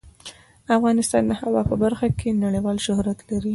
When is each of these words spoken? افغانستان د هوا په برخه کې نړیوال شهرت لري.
افغانستان 0.77 1.23
د 1.27 1.31
هوا 1.41 1.61
په 1.69 1.75
برخه 1.83 2.07
کې 2.19 2.39
نړیوال 2.43 2.77
شهرت 2.85 3.19
لري. 3.29 3.49